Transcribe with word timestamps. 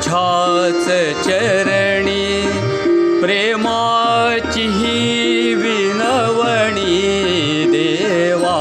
तुझाच 0.00 0.86
चरणी 1.24 2.26
प्रेमाची 3.22 4.62
ही 4.68 5.54
विनवणी 5.54 6.94
देवा 7.72 8.56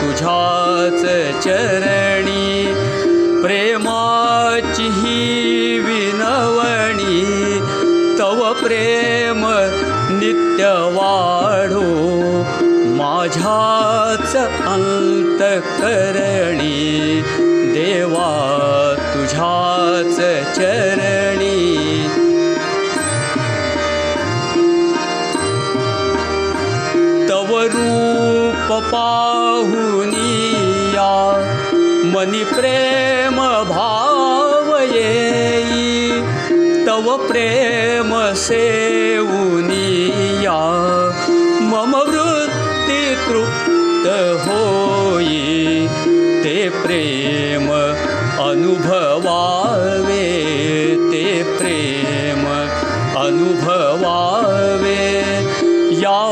तुझाच 0.00 1.02
चरणी 1.44 2.46
प्रेमाची 3.42 4.88
ही 4.94 5.78
विनवणी 5.86 7.20
तव 8.18 8.42
प्रेम 8.62 9.46
नित्य 10.20 10.72
वाढो 10.96 11.84
माझ्याच 12.96 14.36
अंतकरणी 14.66 16.02
देवा 17.74 18.32
चरणी। 20.56 21.58
तव 27.28 27.50
रूप 27.74 28.68
पाहुनिया 28.92 29.80
मनी 32.14 32.44
प्रेम 32.44 33.36
भाव 33.68 34.76
येई 34.92 36.10
तव 36.86 37.16
प्रेम 37.26 38.10
सेवुनिया 38.34 38.90
मम 41.60 41.96
वृत्ती 41.96 43.02
तृप्त 43.14 44.06
होई। 44.46 45.88
ते 46.44 46.68
प्रेम 46.68 47.68
अनुभवावे 48.44 49.03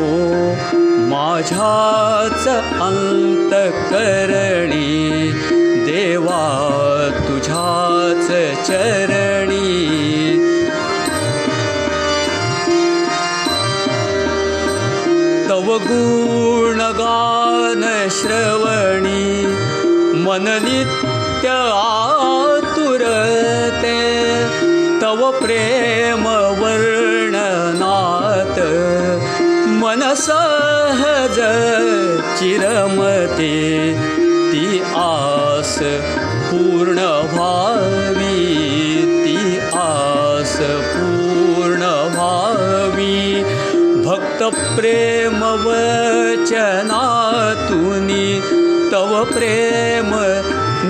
माझ्याच 1.09 2.45
अंतकरणी 2.87 4.91
देवा 5.85 6.43
तुझ्याच 7.27 8.27
चरणी 8.67 9.18
तव 15.59 15.65
गुणगान 15.65 17.83
श्रवणी 18.11 19.45
मन 20.25 20.47
नित्य 20.63 21.49
आतुरते। 21.73 23.97
तव 25.01 25.31
प्रेम 25.31 26.27
वर्णनात 26.61 28.59
मन 29.83 30.03
सहज 30.17 31.39
चिरमते। 32.39 33.59
ती 34.51 34.81
आस 34.95 35.79
पूर्ण 36.51 36.99
व्हावी 37.33 38.37
ती 39.25 39.59
आस 39.73 40.57
पूर्ण 40.57 41.38
वचनातुनी 44.41 46.41
तव 48.91 49.11
प्रेम 49.23 50.09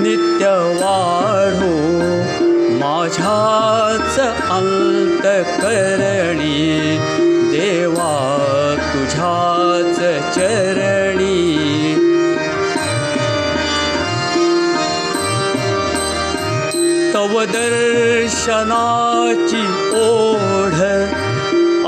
नित्य 0.02 0.44
वाढो 0.80 1.74
माझ्याच 2.80 4.16
अंतकरणी 4.50 5.38
देवा 7.50 8.14
तुझ्याच 8.94 9.98
चरणी। 10.34 11.40
तव 17.14 17.32
दर्शनाची 17.44 19.62
ओढ 20.00 20.76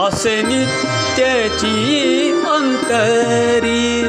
असे 0.06 0.36
अंतरी 2.52 4.04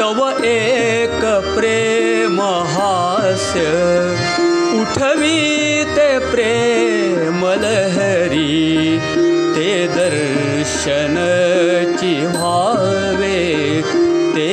तव 0.00 0.18
एक 0.44 1.24
प्रेम 1.56 2.40
हास्य। 2.42 3.60
उठवी 4.80 5.84
ते 5.84 6.18
प्रेम 6.18 7.46
लहरी 7.46 8.98
ते 9.54 9.86
दर्शनची 9.86 12.14
व्हावे 12.26 13.82
ते 14.36 14.50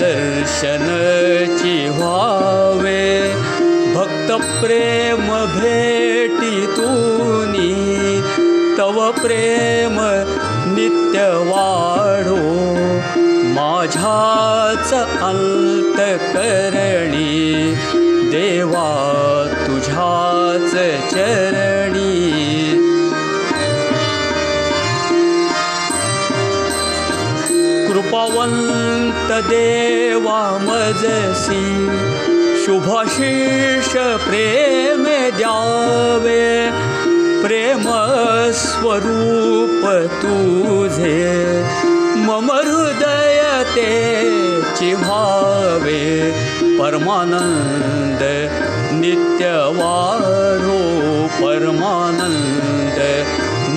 दर्शनची 0.00 1.88
व्हावे। 1.88 3.34
भक्त 3.94 4.32
प्रेम 4.64 5.34
भेटी 5.44 6.66
तुनी 6.66 7.74
तव 8.78 9.10
प्रेम 9.22 9.96
नित्य 10.80 11.20
वाढो 11.20 12.36
माझ्याच 13.54 14.92
अंतकरणी 15.22 16.08
देवा 18.30 18.90
तुझ्याच 19.66 20.72
चरणी। 21.12 22.18
कृपावंत 27.88 29.32
देवा 29.48 30.42
मजसी। 30.60 31.88
शुभाशिष 32.64 33.92
प्रेम 34.28 35.04
द्यावे 35.36 36.70
प्रेम 37.42 37.82
स्वरूप 38.58 39.82
तुझे 40.22 41.18
मम 42.26 42.50
हृदय 42.52 43.38
ते 43.74 43.90
चिव्हावे 44.78 46.00
परमानंद 46.78 48.22
नित्य 49.00 49.52
वाढो 49.78 50.80
परमानंद 51.40 52.98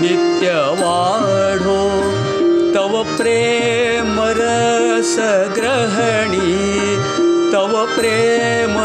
नित्य 0.02 0.56
वाढो 0.82 1.80
तव 2.76 3.02
प्रेम 3.18 4.20
रस 4.40 5.16
ग्रहणी 5.58 6.58
तव 7.54 7.74
प्रेम 7.96 8.78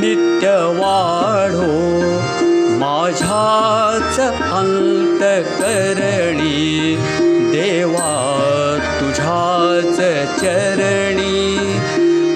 नित्य 0.00 0.56
वाढो 0.80 1.04
माझ्याच 1.60 1.75
अंतकरणी 4.58 6.50
देवा 7.52 8.12
तुझ्याच 9.00 9.98
चरणी 10.40 11.40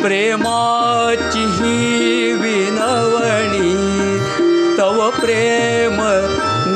प्रेमाची 0.03 1.44
ही 1.56 2.32
विनवणी 2.42 3.72
तव 4.78 4.98
प्रेम 5.20 5.97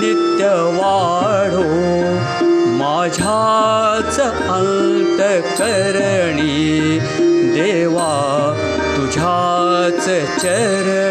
नित्य 0.00 0.48
वाढो 0.78 1.68
माझ्याच 2.78 4.20
अंतकरणी 4.50 5.78
देवा 7.54 8.12
तुझ्याच 8.96 10.04
चरणी 10.40 11.03